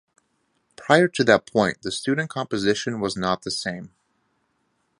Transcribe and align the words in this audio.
Prior 0.77 1.07
to 1.09 1.23
that 1.25 1.45
point 1.45 1.83
the 1.83 1.91
student 1.91 2.31
composition 2.31 2.99
was 2.99 3.15
not 3.15 3.43
the 3.43 3.51
same. 3.51 3.93